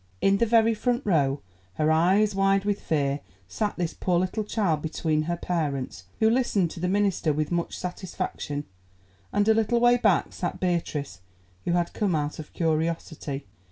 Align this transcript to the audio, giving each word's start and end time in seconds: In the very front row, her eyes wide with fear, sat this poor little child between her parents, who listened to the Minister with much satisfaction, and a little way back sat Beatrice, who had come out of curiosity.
In 0.19 0.37
the 0.37 0.47
very 0.47 0.73
front 0.73 1.03
row, 1.05 1.41
her 1.75 1.91
eyes 1.91 2.33
wide 2.33 2.65
with 2.65 2.81
fear, 2.81 3.19
sat 3.47 3.75
this 3.77 3.93
poor 3.93 4.17
little 4.17 4.43
child 4.43 4.81
between 4.81 5.21
her 5.29 5.37
parents, 5.37 6.05
who 6.19 6.27
listened 6.27 6.71
to 6.71 6.79
the 6.79 6.87
Minister 6.87 7.31
with 7.33 7.51
much 7.51 7.77
satisfaction, 7.77 8.63
and 9.31 9.47
a 9.47 9.53
little 9.53 9.79
way 9.79 9.97
back 9.97 10.33
sat 10.33 10.59
Beatrice, 10.59 11.19
who 11.65 11.73
had 11.73 11.93
come 11.93 12.15
out 12.15 12.39
of 12.39 12.51
curiosity. 12.51 13.45